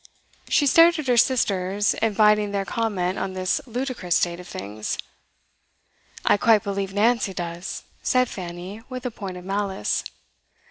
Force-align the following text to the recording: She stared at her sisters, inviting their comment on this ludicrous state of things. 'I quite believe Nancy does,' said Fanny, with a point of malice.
She 0.49 0.65
stared 0.65 0.97
at 0.97 1.05
her 1.05 1.15
sisters, 1.15 1.93
inviting 2.01 2.49
their 2.49 2.65
comment 2.65 3.19
on 3.19 3.33
this 3.33 3.61
ludicrous 3.67 4.15
state 4.15 4.39
of 4.39 4.47
things. 4.47 4.97
'I 6.25 6.37
quite 6.37 6.63
believe 6.63 6.91
Nancy 6.91 7.35
does,' 7.35 7.83
said 8.01 8.27
Fanny, 8.27 8.81
with 8.89 9.05
a 9.05 9.11
point 9.11 9.37
of 9.37 9.45
malice. 9.45 10.03